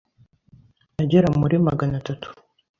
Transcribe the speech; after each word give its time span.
agera 1.01 1.27
muri 1.39 1.55
Magana 1.67 1.95
atatu 2.01 2.27